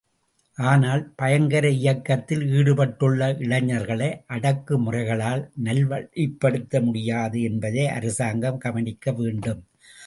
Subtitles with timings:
[0.57, 9.61] ஆனால் பயங்கர இயக்கத்தில் ஈடுபட்டுள்ள இளைஞர்களை அடக்குமுறைகளால் நல்வழிப்படுத்த முடியாது என்பதை அரசாங்கம் கவனிக்க வேண்டும்.